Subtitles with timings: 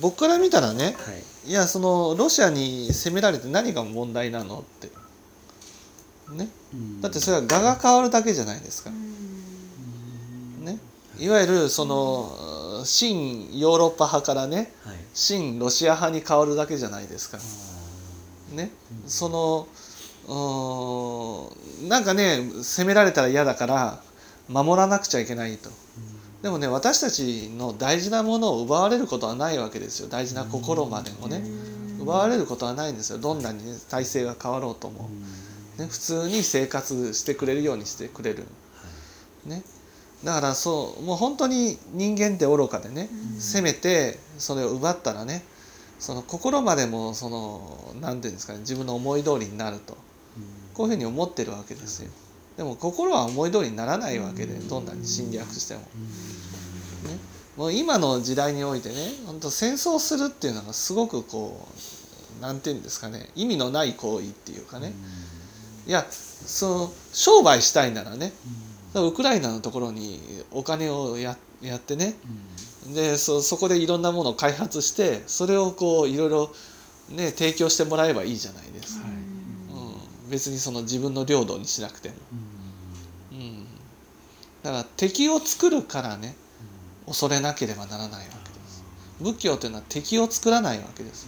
[0.00, 0.90] 僕から見たらねは
[1.46, 1.50] い。
[1.50, 4.88] いやそのロシアに攻められて何が問題なのって。
[6.32, 6.48] ね。
[6.74, 7.00] うん。
[7.00, 8.90] だってそれは画が変わるだけじゃないですか。
[8.90, 10.78] ね。
[11.18, 11.28] い。
[11.28, 14.96] わゆるその新ヨーロッパ派からねはい。
[15.14, 17.38] 新ロシア派に変わるだけじゃないですか。
[18.54, 18.70] ね。
[19.06, 19.68] その
[21.88, 24.00] なんかね攻められたら嫌だから
[24.48, 25.70] 守らなくちゃいけないと
[26.46, 30.08] でもね私たちの大事なものを奪われることはないわけですよ。
[30.08, 31.42] 大事な心までもね。
[32.00, 33.18] 奪われることはないんですよ。
[33.18, 35.10] どんなに、ね、体制が変わろうとも、
[35.76, 38.44] ね、普通に生活してくれるようにしてくれる、
[39.44, 39.64] ね、
[40.22, 43.08] だからそうもう本当に人間って愚かでね
[43.40, 45.42] 攻めてそれを奪ったらね
[45.98, 49.96] その心までもその何ていうんですかね自分の思い通りになると。
[50.74, 52.10] こういうふうに思ってるわけですよ
[52.56, 55.80] でも心は思い通りにならないわけでどんなに侵略しても。
[55.80, 55.86] ね、
[57.56, 58.94] もう今の時代においてね
[59.26, 61.68] 本当戦争するっていうのがすごくこ
[62.38, 64.92] う何て言うんですかね意味のない行為っていうかね。
[65.86, 68.32] いやその商売したいならね
[68.94, 70.20] ウクライナのところに
[70.50, 72.14] お金をややってね。
[72.94, 76.50] でそそこでいろんなものを開発してそれをこういろいろ
[77.10, 79.15] ね提供してもらえばいいじゃないですか、うん、
[80.28, 82.14] 別にその自分の領土にしなくても、
[83.32, 83.64] うん、
[84.62, 86.34] だから敵を作るからね
[87.06, 88.84] 恐れなければならないわけです。
[89.20, 91.26] 仏教というのは敵を作らないわけです、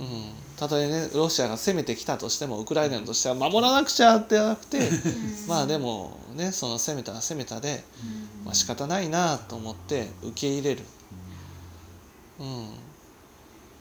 [0.00, 4.90] うん、たとえねロシアが攻めてきたとしてもウクライナとしては守らなくちゃってなくて
[5.46, 7.84] まあでもねその攻めたら攻めたで、
[8.44, 10.82] まあ仕方ないなと思って受け入れる、
[12.40, 12.89] うん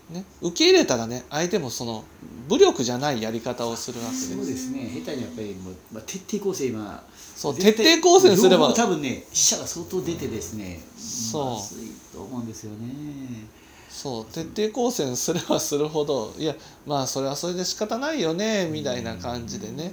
[0.09, 2.03] ね、受け入れたらね相手もその
[2.47, 4.35] 武力じゃないやり方をするわけです。
[4.35, 4.89] そうですね。
[5.05, 7.03] 下手にやっぱりもう、まあ、徹底抗戦今
[7.35, 8.73] そう徹底抗戦すれば。
[8.73, 11.45] 多分ね死者が相当出てですねそう。
[11.55, 12.87] まずいと思うんですよね。
[13.89, 19.91] そう徹底抗戦すればするほどいやまあそれはそれで仕方ないよねみたいな感じでね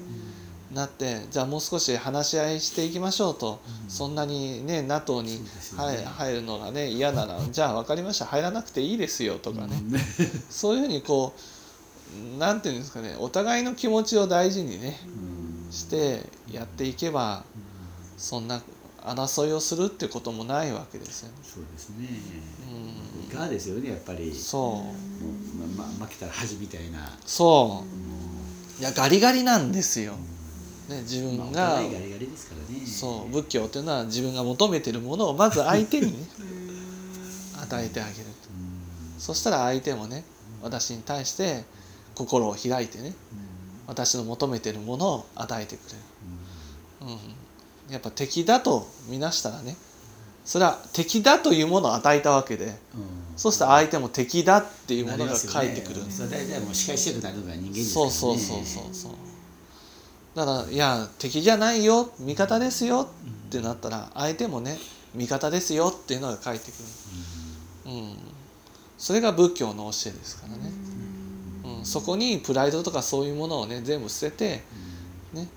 [0.73, 5.97] なってじゃあもう少し話し合いしていきましょうと、そんなにね NATO にそうですよね。
[5.99, 8.27] 入入るのがね嫌ならじゃあ分かりました。
[8.27, 9.77] 入らなくていいですよとかね、
[10.51, 11.35] そういうふうにこ
[12.35, 14.99] うなんていうんですかねお互いの気持ちを大事にね
[15.69, 15.73] うん。
[15.73, 16.21] して
[16.51, 17.45] やっていけば
[18.17, 18.63] そんな
[19.03, 21.35] 争いをするってこともないわけですよね。
[21.43, 22.09] そうですね。
[23.21, 23.29] うん。
[23.29, 24.33] いかがですよねやっぱり。
[24.35, 24.85] そ
[25.77, 27.17] う、まま、負けたら恥みたいな。
[27.25, 27.85] そ
[28.79, 28.81] う。
[28.81, 30.15] いやガリガリなんですよ。
[30.89, 32.87] ね、自分が、互いガリガリですからね。
[32.87, 36.29] そう仏教っていうのは自分が求めてるものをまず相手にね
[37.61, 38.15] 与えてあげる
[39.19, 40.25] そしたら相手もね
[40.63, 41.65] 私に対して
[42.15, 43.13] 心を開いてね
[43.87, 47.15] 私の求めてるものを与えてくれる、
[47.89, 49.77] うん、やっぱ敵だと見なしたらね
[50.45, 52.73] それは敵だというものを与えたわけでうん。
[53.37, 56.11] そうしたら相手も敵だっていうものが返ってくる、ね。
[56.11, 58.13] それは大体もう仕返したくなるのが人間ですからね。
[58.13, 59.13] そうそうそうそうそう
[60.37, 63.09] だからいや敵じゃないよ味方ですよ
[63.49, 64.77] ってなったら相手もね
[65.15, 66.75] 味方ですよっていうのが返ってく
[67.87, 68.17] る、うん、
[68.99, 70.71] それが仏教の教えですからね、
[71.79, 74.63] うん、そこにプライドとかそういうものをね全部捨てて
[75.33, 75.49] ね。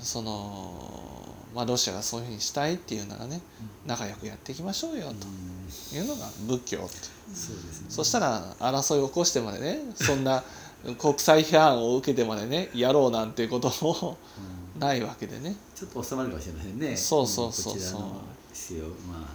[0.00, 3.40] そのまあロシアがそういうふうにしたいっていうならね
[3.86, 5.16] 仲良くやっていきましょうようん。
[5.18, 5.26] と
[5.96, 6.94] いうのが仏教って。
[6.94, 7.00] ね。
[7.88, 10.44] そしたら争いを起こしてまでねそんな
[10.98, 14.18] 国際批判を受けてまでねやろうなんていうことも
[14.76, 14.80] うん。
[14.80, 15.56] ないわけでね。
[15.74, 16.96] ちょっと収まるかもしれませんね。
[16.96, 18.00] そうそうそうそう。
[18.02, 18.06] こ
[18.52, 19.26] ちらのま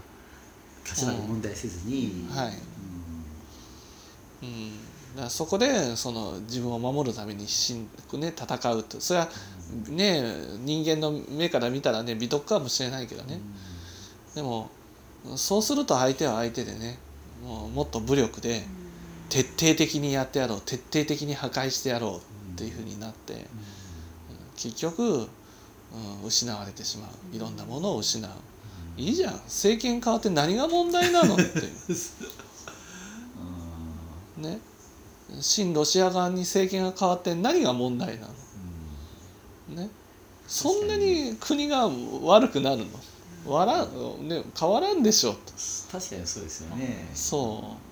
[0.85, 2.53] あかつらく問題せずに、はい。
[4.43, 7.87] うん、そこでその自分を守るために必死に、
[8.19, 9.01] ね、戦うと。
[9.01, 9.29] それは
[9.89, 10.23] ね
[10.59, 13.39] 人間の目から見たらね美徳かもしれないけどね。
[14.35, 14.69] でも
[15.35, 16.99] そうすると相手は相手でね
[17.43, 18.63] もうもっと武力で
[19.31, 22.19] 徹底的にやってやろう徹底的に破壊してやろ
[22.49, 23.45] うっていうふうになって
[24.57, 25.27] 結局、うん、
[26.27, 27.35] 失われてしまう。
[27.35, 28.31] いろんなものを失う。
[28.97, 29.33] いいじゃん。
[29.33, 31.51] 政権変わって何が問題なのっていう。
[34.43, 34.59] ね。
[35.39, 38.33] 親ロシア側に政権が変わって何が問題なの。
[39.81, 39.89] ね。
[40.47, 41.89] そんなに国が
[42.21, 42.85] 悪くなる
[43.45, 43.51] の。
[43.51, 43.85] わら、
[44.19, 45.39] ね、変わらんでしょと。
[45.91, 47.09] 確かにそうですよね。
[47.15, 47.85] そう。
[47.85, 47.90] うん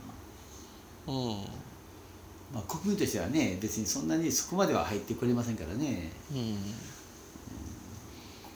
[2.53, 6.11] まあ、国民としてはね別にそんなにそこまでは入ってくれませんからね。
[6.31, 6.57] うん。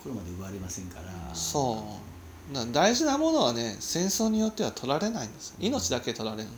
[0.03, 1.35] 心まで奪われませんから。
[1.35, 2.13] そう。
[2.51, 6.55] だ大事なものはね戦争によっては取られないんです命だけ取られるの、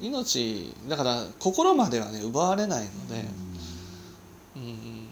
[0.00, 3.24] うん、命だから心まではね奪われないので、
[4.56, 5.08] うん、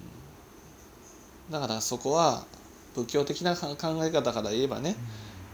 [1.51, 2.47] だからそこは
[2.95, 4.97] 仏教的な考え方から言えばね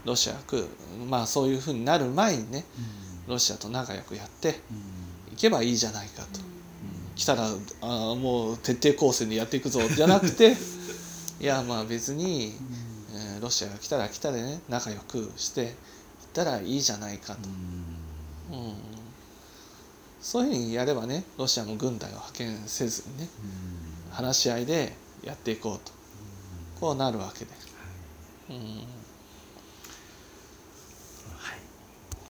[0.05, 0.69] ロシアが来る。
[1.09, 2.63] まあそういうふうになる前にね
[3.03, 4.59] うんロシアと仲良くやって
[5.29, 5.33] うん。
[5.33, 6.39] いけばいいじゃないかと、
[7.15, 10.57] 来たらあーもう徹底抗戦でやっていくぞじゃなくて
[11.39, 12.53] いやまあ別に、
[13.13, 15.73] えーロシアが来たら来たでね仲良くしていっ
[16.33, 17.47] たらいいじゃないかと、
[18.51, 18.73] うん。
[20.21, 23.29] そういうふうにやればねロシアも軍隊を派遣せずにね
[24.11, 24.93] 話し合いで
[25.23, 25.93] やっていこうと。
[26.81, 27.51] こうなるわけで。
[28.49, 28.83] うん